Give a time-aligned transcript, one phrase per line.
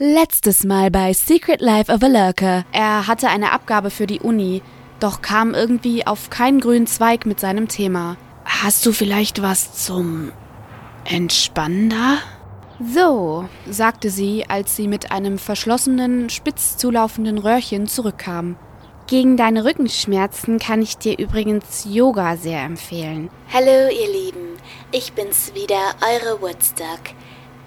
[0.00, 2.64] Letztes Mal bei Secret Life of a Lurker.
[2.70, 4.62] Er hatte eine Abgabe für die Uni,
[5.00, 8.16] doch kam irgendwie auf keinen grünen Zweig mit seinem Thema.
[8.44, 10.30] Hast du vielleicht was zum
[11.04, 12.18] Entspannen da?
[12.94, 18.54] So, sagte sie, als sie mit einem verschlossenen, spitz zulaufenden Röhrchen zurückkam.
[19.08, 23.30] Gegen deine Rückenschmerzen kann ich dir übrigens Yoga sehr empfehlen.
[23.52, 24.58] Hallo ihr Lieben,
[24.92, 27.00] ich bin's wieder, eure Woodstock.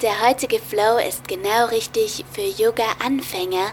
[0.02, 3.68] Der heutige Flow ist genau richtig für Yoga-Anfänger,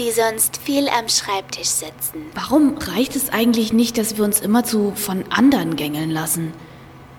[0.00, 2.26] die sonst viel am Schreibtisch sitzen.
[2.34, 6.52] Warum reicht es eigentlich nicht, dass wir uns immerzu von anderen gängeln lassen?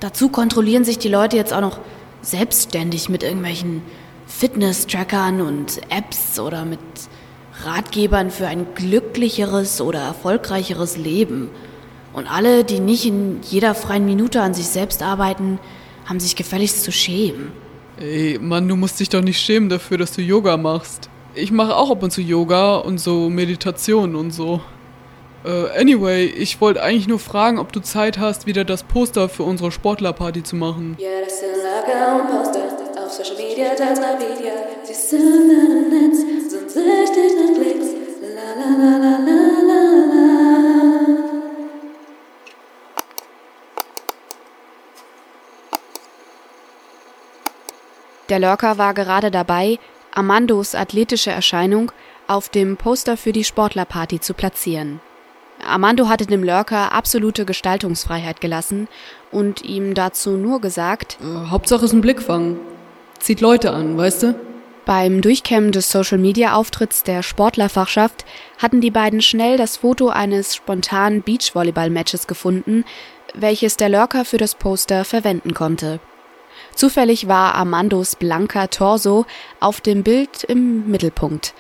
[0.02, 1.80] Dazu kontrollieren sich die Leute jetzt auch noch
[2.22, 3.82] selbstständig mit irgendwelchen
[4.28, 6.80] Fitness-Trackern und Apps oder mit
[7.64, 11.50] Ratgebern für ein glücklicheres oder erfolgreicheres Leben.
[12.12, 15.60] Und alle, die nicht in jeder freien Minute an sich selbst arbeiten,
[16.06, 17.54] haben sich gefälligst zu schämen.
[18.00, 21.10] Ey, Mann, du musst dich doch nicht schämen dafür, dass du Yoga machst.
[21.36, 24.62] Ich mache auch ab und zu Yoga und so Meditation und so.
[25.44, 29.44] Äh, anyway, ich wollte eigentlich nur fragen, ob du Zeit hast, wieder das Poster für
[29.44, 30.96] unsere Sportlerparty zu machen.
[30.98, 32.64] Ja, das sind Lager und Poster.
[33.04, 34.54] Auf Social Media, teils Media.
[34.84, 37.88] Sie sind im Netz, sind süchtig nach Klicks.
[38.22, 39.29] La la la la
[48.30, 49.80] Der Lurker war gerade dabei,
[50.14, 51.92] Amandos athletische Erscheinung
[52.28, 55.00] auf dem Poster für die Sportlerparty zu platzieren.
[55.68, 58.88] Armando hatte dem Lurker absolute Gestaltungsfreiheit gelassen
[59.32, 62.58] und ihm dazu nur gesagt, Äh, Hauptsache ist ein Blickfang.
[63.20, 64.36] Zieht Leute an, weißt du?
[64.90, 68.26] beim Durchkämmen des Social-Media-Auftritts der Sportlerfachschaft
[68.58, 72.86] hatten die beiden schnell das Foto eines spontanen Beachvolleyball-Matches gefunden,
[73.36, 76.00] welches der Lurker für das Poster verwenden konnte.
[76.76, 79.26] Zufällig war Armandos blanker Torso
[79.60, 81.54] auf dem Bild im Mittelpunkt.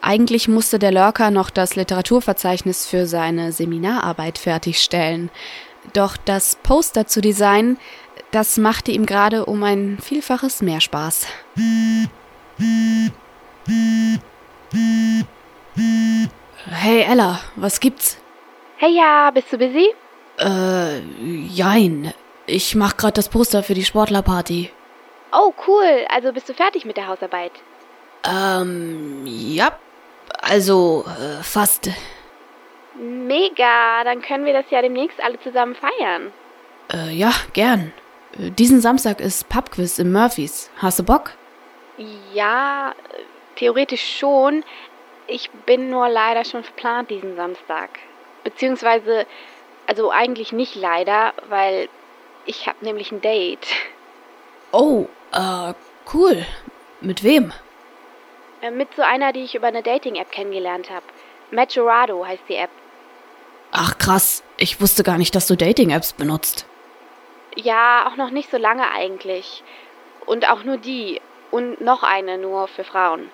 [0.00, 5.30] Eigentlich musste der Lurker noch das Literaturverzeichnis für seine Seminararbeit fertigstellen.
[5.92, 7.78] Doch das Poster zu designen,
[8.30, 11.26] das machte ihm gerade um ein Vielfaches mehr Spaß.
[16.66, 18.18] Hey Ella, was gibt's?
[18.78, 19.88] Hey ja, bist du busy?
[20.38, 21.00] Äh,
[21.46, 22.12] jein.
[22.52, 24.70] Ich mach grad das Poster für die Sportlerparty.
[25.32, 26.04] Oh, cool.
[26.10, 27.52] Also bist du fertig mit der Hausarbeit?
[28.30, 29.78] Ähm, ja.
[30.42, 31.88] Also, äh, fast.
[32.94, 36.30] Mega, dann können wir das ja demnächst alle zusammen feiern.
[36.92, 37.90] Äh, ja, gern.
[38.38, 40.68] Äh, Diesen Samstag ist Pubquiz im Murphys.
[40.76, 41.30] Hast du Bock?
[42.34, 42.94] Ja,
[43.56, 44.62] theoretisch schon.
[45.26, 47.88] Ich bin nur leider schon verplant diesen Samstag.
[48.44, 49.26] Beziehungsweise,
[49.86, 51.88] also eigentlich nicht leider, weil
[52.46, 53.66] ich habe nämlich ein Date.
[54.72, 55.74] Oh, äh,
[56.12, 56.46] cool.
[57.00, 57.52] Mit wem?
[58.60, 61.04] Äh, Mit so einer, die ich über eine Dating-App kennengelernt habe.
[61.50, 62.70] Majorado heißt die App.
[63.70, 66.66] Ach krass, ich wusste gar nicht, dass du Dating-Apps benutzt.
[67.56, 69.62] Ja, auch noch nicht so lange eigentlich.
[70.26, 71.20] Und auch nur die.
[71.50, 73.30] Und noch eine nur für Frauen.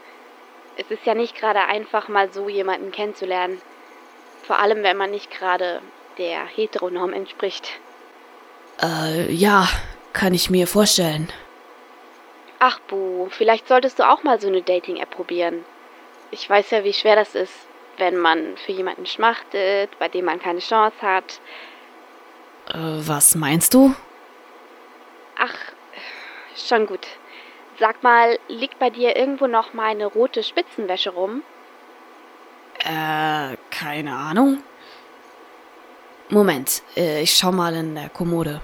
[0.76, 3.60] Es ist ja nicht gerade einfach, mal so jemanden kennenzulernen.
[4.44, 5.80] Vor allem, wenn man nicht gerade
[6.18, 7.78] der Heteronorm entspricht.
[8.80, 9.68] Äh, ja,
[10.12, 11.32] kann ich mir vorstellen.
[12.60, 15.64] Ach, Bu, vielleicht solltest du auch mal so eine Dating-App probieren.
[16.30, 17.54] Ich weiß ja, wie schwer das ist,
[17.98, 21.40] wenn man für jemanden schmachtet, bei dem man keine Chance hat.
[22.68, 23.94] Äh, was meinst du?
[25.38, 25.54] Ach,
[26.56, 27.06] schon gut.
[27.78, 31.42] Sag mal, liegt bei dir irgendwo noch meine rote Spitzenwäsche rum?
[32.80, 34.62] Äh, keine Ahnung.
[36.30, 38.60] Moment, äh, ich schau mal in der Kommode.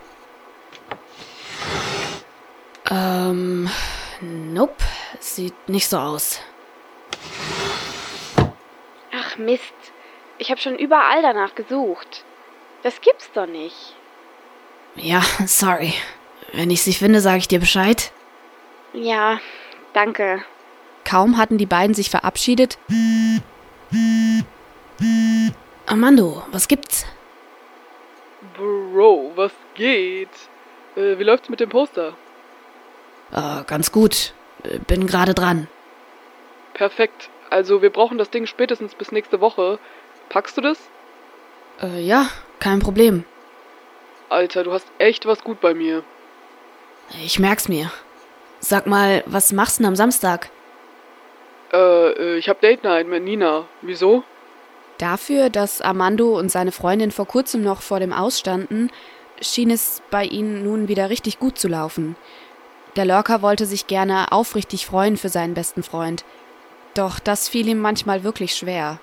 [2.90, 3.70] Ähm,
[4.20, 4.84] nope,
[5.18, 6.40] sieht nicht so aus.
[9.12, 9.72] Ach Mist,
[10.38, 12.24] ich habe schon überall danach gesucht.
[12.82, 13.94] Das gibt's doch nicht.
[14.96, 15.94] Ja, sorry.
[16.52, 18.12] Wenn ich sie finde, sage ich dir Bescheid.
[18.92, 19.40] Ja,
[19.92, 20.44] danke.
[21.04, 22.78] Kaum hatten die beiden sich verabschiedet.
[25.86, 27.06] Armando, was gibt's?
[28.56, 30.28] Bro, was geht?
[30.96, 32.14] Äh, wie läuft's mit dem Poster?
[33.32, 34.32] Äh, ganz gut.
[34.62, 35.68] Äh, Bin gerade dran.
[36.74, 37.30] Perfekt.
[37.50, 39.78] Also, wir brauchen das Ding spätestens bis nächste Woche.
[40.28, 40.78] Packst du das?
[41.82, 42.26] Äh, ja,
[42.60, 43.24] kein Problem.
[44.28, 46.02] Alter, du hast echt was gut bei mir.
[47.24, 47.90] Ich merk's mir.
[48.60, 50.50] Sag mal, was machst du denn am Samstag?
[51.72, 53.66] Äh, äh, ich hab Date Night mit Nina.
[53.82, 54.24] Wieso?
[54.98, 58.90] Dafür, dass Armando und seine Freundin vor kurzem noch vor dem Ausstanden,
[59.40, 62.16] schien es bei ihnen nun wieder richtig gut zu laufen.
[62.96, 66.24] Der Lurker wollte sich gerne aufrichtig freuen für seinen besten Freund.
[66.94, 69.00] Doch das fiel ihm manchmal wirklich schwer.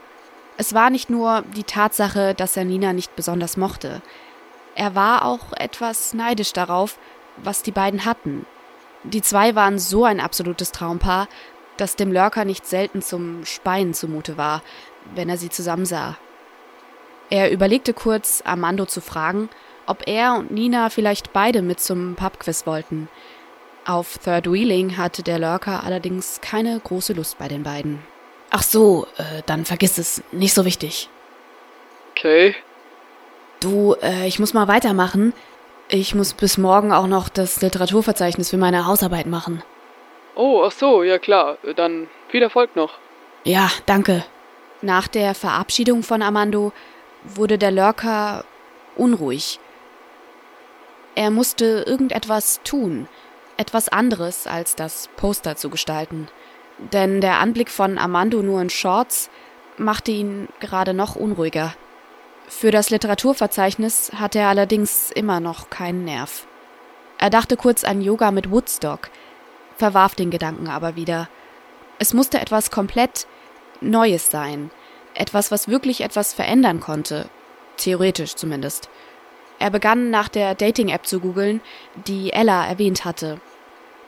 [0.57, 4.01] Es war nicht nur die Tatsache, dass er Nina nicht besonders mochte.
[4.75, 6.97] Er war auch etwas neidisch darauf,
[7.37, 8.45] was die beiden hatten.
[9.03, 11.27] Die zwei waren so ein absolutes Traumpaar,
[11.77, 14.61] dass dem Lurker nicht selten zum Speien zumute war,
[15.15, 16.17] wenn er sie zusammen sah.
[17.29, 19.49] Er überlegte kurz, Armando zu fragen,
[19.87, 23.09] ob er und Nina vielleicht beide mit zum Pubquiz wollten.
[23.85, 27.99] Auf Third Wheeling hatte der Lurker allerdings keine große Lust bei den beiden.
[28.51, 31.09] Ach so, äh, dann vergiss es, nicht so wichtig.
[32.11, 32.55] Okay.
[33.61, 35.33] Du, äh, ich muss mal weitermachen.
[35.87, 39.63] Ich muss bis morgen auch noch das Literaturverzeichnis für meine Hausarbeit machen.
[40.35, 41.57] Oh, ach so, ja klar.
[41.75, 42.93] Dann viel Erfolg noch.
[43.43, 44.23] Ja, danke.
[44.81, 46.73] Nach der Verabschiedung von Armando
[47.23, 48.43] wurde der Lurker
[48.95, 49.59] unruhig.
[51.13, 53.07] Er musste irgendetwas tun,
[53.57, 56.29] etwas anderes als das Poster zu gestalten.
[56.93, 59.29] Denn der Anblick von Armando nur in Shorts
[59.77, 61.75] machte ihn gerade noch unruhiger.
[62.47, 66.47] Für das Literaturverzeichnis hatte er allerdings immer noch keinen Nerv.
[67.19, 69.11] Er dachte kurz an Yoga mit Woodstock,
[69.77, 71.29] verwarf den Gedanken aber wieder.
[71.99, 73.27] Es musste etwas komplett
[73.81, 74.71] Neues sein,
[75.13, 77.29] etwas, was wirklich etwas verändern konnte,
[77.77, 78.89] theoretisch zumindest.
[79.59, 81.61] Er begann nach der Dating-App zu googeln,
[82.07, 83.39] die Ella erwähnt hatte.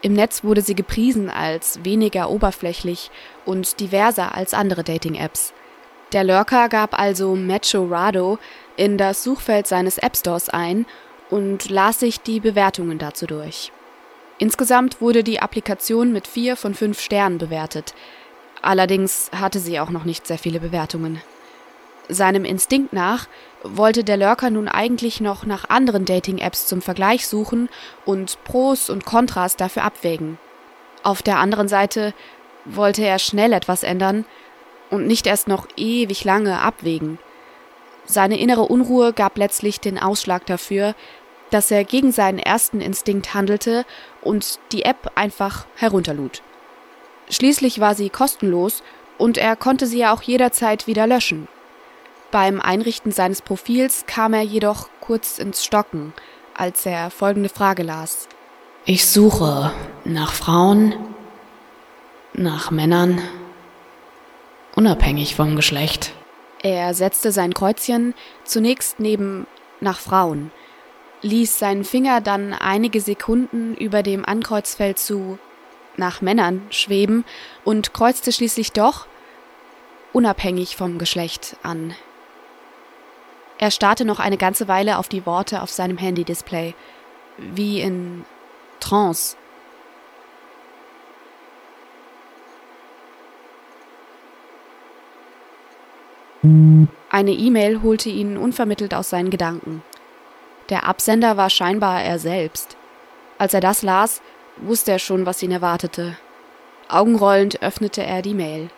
[0.01, 3.09] Im Netz wurde sie gepriesen als weniger oberflächlich
[3.45, 5.53] und diverser als andere Dating-Apps.
[6.11, 8.37] Der Lurker gab also Machorado
[8.75, 10.85] in das Suchfeld seines App Stores ein
[11.29, 13.71] und las sich die Bewertungen dazu durch.
[14.39, 17.93] Insgesamt wurde die Applikation mit vier von fünf Sternen bewertet.
[18.63, 21.21] Allerdings hatte sie auch noch nicht sehr viele Bewertungen.
[22.07, 23.27] Seinem Instinkt nach
[23.61, 27.69] wollte der Lurker nun eigentlich noch nach anderen Dating-Apps zum Vergleich suchen
[28.05, 30.37] und Pros und Kontras dafür abwägen.
[31.03, 32.13] Auf der anderen Seite
[32.63, 34.25] wollte er schnell etwas ändern
[34.89, 37.19] und nicht erst noch ewig lange abwägen.
[38.05, 40.95] Seine innere Unruhe gab letztlich den Ausschlag dafür,
[41.51, 43.85] dass er gegen seinen ersten Instinkt handelte
[44.21, 46.41] und die App einfach herunterlud.
[47.29, 48.83] Schließlich war sie kostenlos
[49.17, 51.47] und er konnte sie ja auch jederzeit wieder löschen.
[52.31, 56.13] Beim Einrichten seines Profils kam er jedoch kurz ins Stocken,
[56.55, 58.27] als er folgende Frage las.
[58.85, 59.71] Ich suche
[60.03, 60.95] nach Frauen,
[62.33, 63.21] nach Männern,
[64.75, 66.13] unabhängig vom Geschlecht.
[66.61, 69.45] Er setzte sein Kreuzchen zunächst neben
[69.79, 70.51] nach Frauen,
[71.21, 75.37] ließ seinen Finger dann einige Sekunden über dem Ankreuzfeld zu
[75.97, 77.25] nach Männern schweben
[77.63, 79.07] und kreuzte schließlich doch
[80.11, 81.95] unabhängig vom Geschlecht an.
[83.59, 86.75] Er starrte noch eine ganze Weile auf die Worte auf seinem Handy-Display,
[87.37, 88.25] wie in
[88.79, 89.37] Trance.
[97.09, 99.81] Eine E-Mail holte ihn unvermittelt aus seinen Gedanken.
[100.69, 102.75] Der Absender war scheinbar er selbst.
[103.37, 104.21] Als er das las,
[104.57, 106.17] wusste er schon, was ihn erwartete.
[106.87, 108.69] Augenrollend öffnete er die Mail.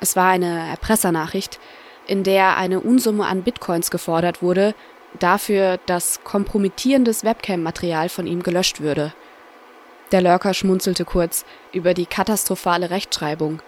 [0.00, 1.58] Es war eine Erpressernachricht,
[2.06, 4.74] in der eine Unsumme an Bitcoins gefordert wurde,
[5.18, 9.14] dafür, dass kompromittierendes Webcam-Material von ihm gelöscht würde.
[10.12, 13.60] Der Lurker schmunzelte kurz über die katastrophale Rechtschreibung.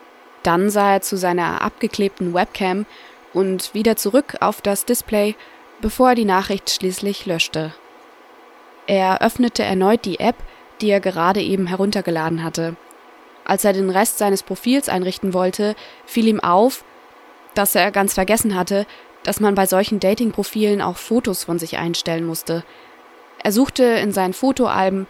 [0.43, 2.87] Dann sah er zu seiner abgeklebten Webcam
[3.33, 5.35] und wieder zurück auf das Display,
[5.81, 7.73] bevor er die Nachricht schließlich löschte.
[8.87, 10.37] Er öffnete erneut die App,
[10.81, 12.77] die er gerade eben heruntergeladen hatte.
[13.45, 16.85] Als er den Rest seines Profils einrichten wollte, fiel ihm auf,
[17.55, 18.87] dass er ganz vergessen hatte,
[19.23, 22.65] dass man bei solchen Dating-Profilen auch Fotos von sich einstellen musste.
[23.43, 25.07] Er suchte in seinen Fotoalben,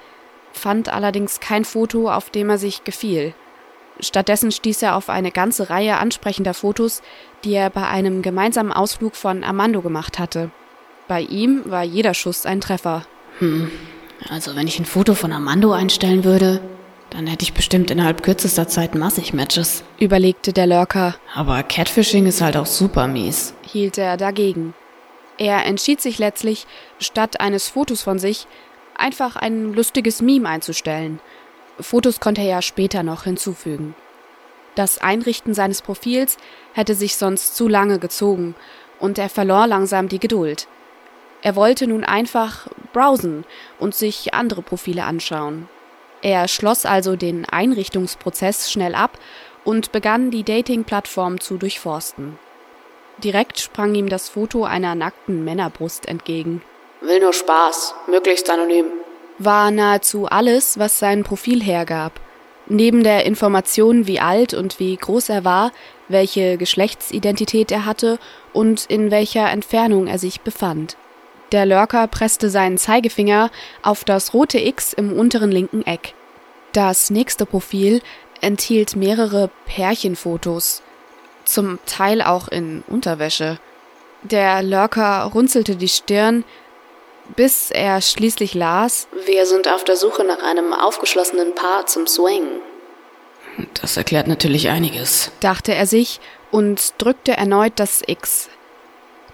[0.53, 3.35] fand allerdings kein Foto, auf dem er sich gefiel.
[4.01, 7.03] Stattdessen stieß er auf eine ganze Reihe ansprechender Fotos,
[7.45, 10.51] die er bei einem gemeinsamen Ausflug von Armando gemacht hatte.
[11.09, 13.07] Bei ihm war jeder Schuss ein Treffer.
[13.39, 13.71] Hm,
[14.29, 16.61] also wenn ich ein Foto von Armando einstellen würde,
[17.11, 21.15] dann hätte ich bestimmt innerhalb kürzester Zeit massig Matches, überlegte der Lurker.
[21.35, 24.75] Aber Catfishing ist halt auch super mies, hielt er dagegen.
[25.39, 26.67] Er entschied sich letztlich,
[26.99, 28.47] statt eines Fotos von sich,
[28.97, 31.21] einfach ein lustiges Meme einzustellen.
[31.79, 33.95] Fotos konnte er ja später noch hinzufügen.
[34.75, 36.39] Das Einrichten seines Profils
[36.73, 38.55] hätte sich sonst zu lange gezogen,
[38.99, 40.69] und er verlor langsam die Geduld.
[41.43, 43.45] Er wollte nun einfach browsen
[43.79, 45.69] und sich andere Profile anschauen.
[46.23, 49.19] Er schloss also den Einrichtungsprozess schnell ab
[49.65, 52.39] und begann die Dating-Plattform zu durchforsten.
[53.19, 56.63] Direkt sprang ihm das Foto einer nackten Männerbrust entgegen.
[57.01, 58.87] Will nur Spaß, möglichst anonym.
[59.39, 62.13] War nahezu alles, was sein Profil hergab.
[62.69, 65.73] Neben der Information, wie alt und wie groß er war,
[66.09, 68.19] welche Geschlechtsidentität er hatte
[68.53, 70.97] und in welcher Entfernung er sich befand.
[71.53, 73.51] Der Lurker presste seinen Zeigefinger
[73.83, 76.15] auf das rote X im unteren linken Eck.
[76.73, 78.03] Das nächste Profil
[78.41, 80.83] enthielt mehrere Pärchenfotos,
[81.45, 83.59] zum Teil auch in Unterwäsche.
[84.23, 86.45] Der Lurker runzelte die Stirn,
[87.37, 92.47] bis er schließlich las Wir sind auf der Suche nach einem aufgeschlossenen Paar zum Swing.
[93.81, 95.31] Das erklärt natürlich einiges.
[95.41, 98.49] dachte er sich und drückte erneut das X.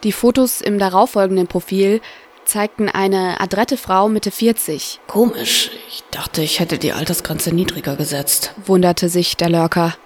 [0.05, 2.01] Die Fotos im darauffolgenden Profil
[2.45, 5.71] zeigten eine adrette Frau Mitte 40, Komisch.
[5.89, 8.53] Ich dachte, ich hätte die Altersgrenze niedriger gesetzt.
[8.67, 9.97] wunderte sich der Lurker.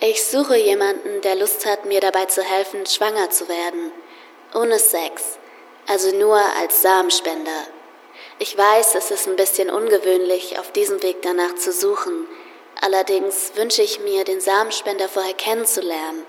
[0.00, 3.90] Ich suche jemanden, der Lust hat, mir dabei zu helfen, schwanger zu werden.
[4.54, 5.38] Ohne Sex.
[5.86, 7.66] Also nur als Samenspender.
[8.38, 12.26] Ich weiß, es ist ein bisschen ungewöhnlich, auf diesem Weg danach zu suchen.
[12.82, 16.22] Allerdings wünsche ich mir, den Samenspender vorher kennenzulernen,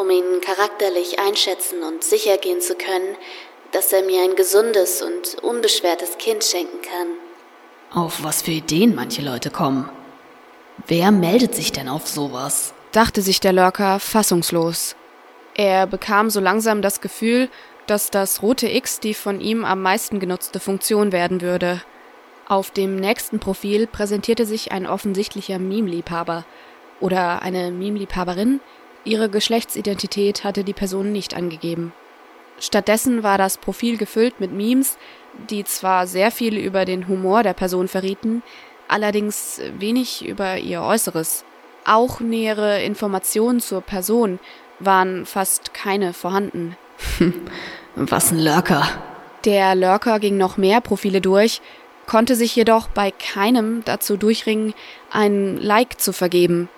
[0.00, 3.16] um ihn charakterlich einschätzen und sicher gehen zu können,
[3.72, 7.08] dass er mir ein gesundes und unbeschwertes Kind schenken kann.
[7.92, 9.88] Auf was für Ideen manche Leute kommen.
[10.86, 12.72] Wer meldet sich denn auf sowas?
[12.92, 14.96] dachte sich der Lurker fassungslos.
[15.54, 17.48] Er bekam so langsam das Gefühl,
[17.86, 21.82] dass das rote X die von ihm am meisten genutzte Funktion werden würde.
[22.48, 26.44] Auf dem nächsten Profil präsentierte sich ein offensichtlicher Meme-Liebhaber
[27.00, 28.60] oder eine Meme-Liebhaberin.
[29.04, 31.92] Ihre Geschlechtsidentität hatte die Person nicht angegeben.
[32.58, 34.98] Stattdessen war das Profil gefüllt mit Memes,
[35.48, 38.42] die zwar sehr viel über den Humor der Person verrieten,
[38.88, 41.44] allerdings wenig über ihr Äußeres.
[41.86, 44.38] Auch nähere Informationen zur Person
[44.78, 46.76] waren fast keine vorhanden.
[47.96, 48.86] Was ein Lurker.
[49.46, 51.62] Der Lurker ging noch mehr Profile durch,
[52.06, 54.74] konnte sich jedoch bei keinem dazu durchringen,
[55.10, 56.68] ein Like zu vergeben.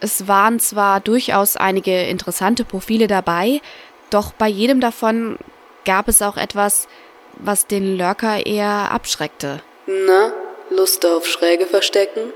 [0.00, 3.60] Es waren zwar durchaus einige interessante Profile dabei,
[4.08, 5.38] doch bei jedem davon
[5.84, 6.88] gab es auch etwas,
[7.34, 9.62] was den Lurker eher abschreckte.
[9.86, 10.32] Na,
[10.70, 12.32] Lust auf Schräge verstecken?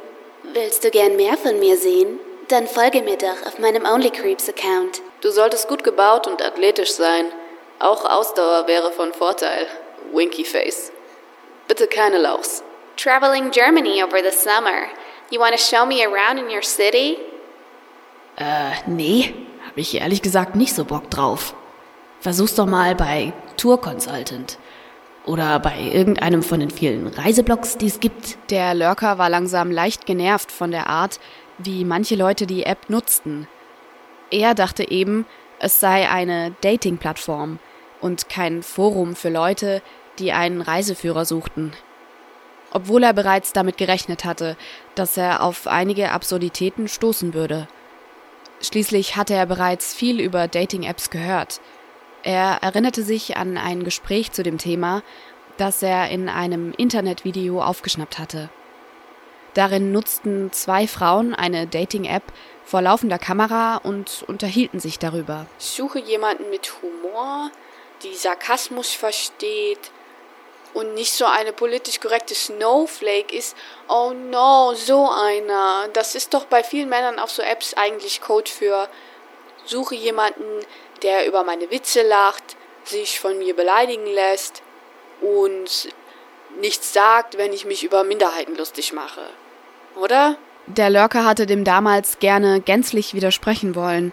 [0.53, 2.19] Willst du gern mehr von mir sehen?
[2.49, 5.01] Dann folge mir doch auf meinem OnlyCreeps-Account.
[5.23, 7.27] Du solltest gut gebaut und athletisch sein.
[7.79, 9.67] Auch Ausdauer wäre von Vorteil.
[10.13, 10.93] Winky Face.
[11.67, 12.63] Bitte keine Lauchs.
[12.97, 14.89] Traveling Germany over the summer.
[15.31, 17.17] You want to show me around in your city?
[18.37, 19.35] Äh, nee,
[19.67, 21.55] hab ich ehrlich gesagt nicht so Bock drauf.
[22.21, 24.59] Versuch's doch mal bei Tour Consultant.
[25.27, 28.37] Oder bei irgendeinem von den vielen Reiseblogs, die es gibt.
[28.51, 31.19] Der Lurker war langsam leicht genervt von der Art,
[31.59, 33.49] wie manche Leute die App nutzten.
[34.31, 35.27] Er dachte eben,
[35.61, 37.59] es sei eine Dating-Plattform
[38.01, 39.81] und kein Forum für Leute,
[40.19, 41.73] die einen Reiseführer suchten.
[42.71, 44.57] Obwohl er bereits damit gerechnet hatte,
[44.95, 47.69] dass er auf einige Absurditäten stoßen würde.
[48.61, 51.61] Schließlich hatte er bereits viel über Dating-Apps gehört.
[52.23, 55.03] Er erinnerte sich an ein Gespräch zu dem Thema,
[55.57, 58.49] das er in einem Internetvideo aufgeschnappt hatte.
[59.53, 62.25] Darin nutzten zwei Frauen eine Dating-App
[62.65, 65.47] vor laufender Kamera und unterhielten sich darüber.
[65.59, 67.51] suche jemanden mit Humor,
[68.03, 69.93] die Sarkasmus versteht
[70.75, 73.57] und nicht so eine politisch korrekte Snowflake ist.
[73.89, 75.89] Oh no, so einer.
[75.93, 78.89] Das ist doch bei vielen Männern auf so Apps eigentlich Code für
[79.65, 80.45] suche jemanden,
[81.03, 84.63] der über meine Witze lacht, sich von mir beleidigen lässt
[85.21, 85.89] und
[86.61, 89.23] nichts sagt, wenn ich mich über Minderheiten lustig mache.
[89.97, 90.37] Oder?
[90.67, 94.13] Der Lurker hatte dem damals gerne gänzlich widersprechen wollen.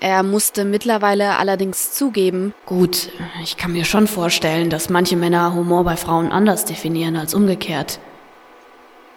[0.00, 3.10] Er musste mittlerweile allerdings zugeben, Gut,
[3.42, 7.98] ich kann mir schon vorstellen, dass manche Männer Humor bei Frauen anders definieren als umgekehrt.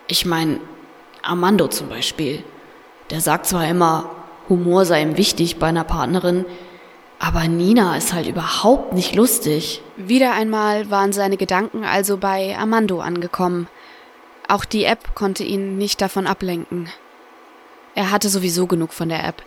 [0.07, 0.59] Ich meine,
[1.21, 2.43] Armando zum Beispiel.
[3.09, 4.09] Der sagt zwar immer,
[4.47, 6.45] Humor sei ihm wichtig bei einer Partnerin,
[7.19, 9.81] aber Nina ist halt überhaupt nicht lustig.
[9.97, 13.67] wieder einmal waren seine Gedanken also bei Armando angekommen.
[14.47, 16.89] Auch die App konnte ihn nicht davon ablenken.
[17.93, 19.43] Er hatte sowieso genug von der App.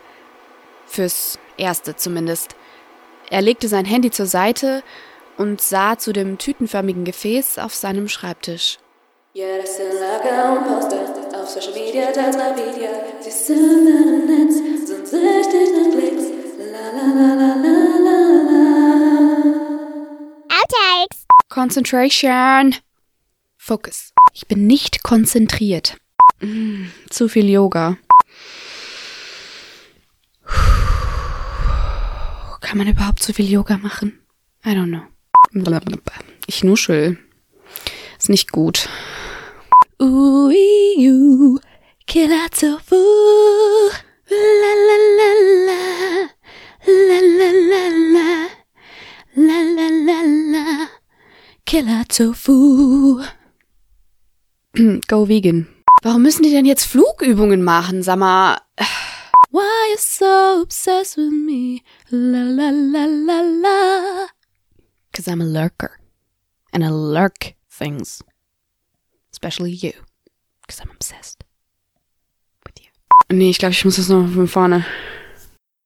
[0.93, 2.55] Fürs Erste zumindest.
[3.31, 4.83] Er legte sein Handy zur Seite
[5.37, 8.77] und sah zu dem tütenförmigen Gefäß auf seinem Schreibtisch.
[9.33, 12.89] Ja, das sind Lager und Poster auf Social Media, Tatrapedia.
[13.21, 16.25] Sie sind im Netz, sind süchtig nach Klicks.
[16.59, 18.73] La la la la la la la.
[21.49, 22.75] Concentration.
[23.57, 24.11] Focus.
[24.33, 25.97] Ich bin nicht konzentriert.
[26.39, 27.97] Mm, zu viel Yoga.
[32.63, 34.19] Kann man überhaupt zu viel Yoga machen?
[34.65, 35.03] I don't know.
[35.51, 36.13] Blablabla.
[36.47, 37.19] Ich nuschel.
[38.17, 38.87] Ist nicht gut.
[40.01, 40.49] Ooh,
[40.97, 41.59] you
[42.07, 42.95] Killer Tofu.
[44.29, 45.29] La la la
[45.67, 45.81] la.
[46.87, 47.81] La la la
[48.15, 48.27] la.
[49.35, 50.19] La la la
[50.53, 50.87] la.
[51.65, 53.21] Killer Tofu.
[55.07, 55.67] Go vegan.
[56.01, 58.03] Warum müssen die denn jetzt Flugübungen machen?
[58.03, 58.57] Sag mal.
[59.53, 61.83] Why you so obsessed with me?
[62.09, 64.27] La la la la la.
[65.13, 65.99] Cause I'm a lurker.
[66.73, 68.23] And I lurk things.
[69.31, 69.93] Especially you.
[70.67, 71.43] Cause I'm obsessed
[72.65, 72.89] with you.
[73.29, 74.85] Nee, ich glaube, ich muss das noch von vorne.